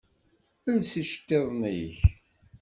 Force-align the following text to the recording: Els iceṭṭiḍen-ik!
Els 0.71 0.89
iceṭṭiḍen-ik! 1.01 1.97